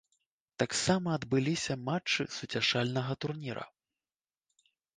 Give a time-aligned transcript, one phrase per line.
[0.61, 3.65] Таксама адбыліся мачты суцяшальнага турніра.